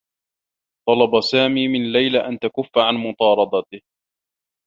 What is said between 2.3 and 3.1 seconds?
تكفّ عن